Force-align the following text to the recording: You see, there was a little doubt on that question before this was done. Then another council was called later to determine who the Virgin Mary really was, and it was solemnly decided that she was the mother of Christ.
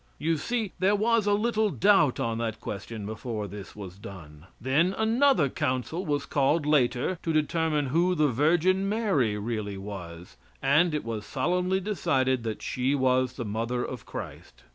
You 0.17 0.35
see, 0.37 0.71
there 0.79 0.95
was 0.95 1.27
a 1.27 1.33
little 1.33 1.69
doubt 1.69 2.19
on 2.19 2.39
that 2.39 2.59
question 2.59 3.05
before 3.05 3.47
this 3.47 3.75
was 3.75 3.99
done. 3.99 4.47
Then 4.59 4.93
another 4.97 5.47
council 5.47 6.03
was 6.07 6.25
called 6.25 6.65
later 6.65 7.19
to 7.21 7.31
determine 7.31 7.85
who 7.85 8.15
the 8.15 8.29
Virgin 8.29 8.89
Mary 8.89 9.37
really 9.37 9.77
was, 9.77 10.37
and 10.59 10.95
it 10.95 11.05
was 11.05 11.23
solemnly 11.23 11.79
decided 11.79 12.41
that 12.41 12.63
she 12.63 12.95
was 12.95 13.33
the 13.33 13.45
mother 13.45 13.85
of 13.85 14.07
Christ. 14.07 14.63